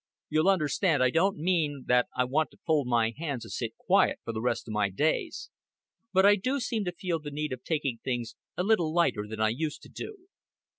[0.29, 4.17] You'll understand, I don't mean that I want to fold my hands and sit quiet
[4.23, 5.51] for the rest of my days.
[6.11, 9.39] But I do seem to feel the need of taking things a little lighter than
[9.39, 10.27] I used to do."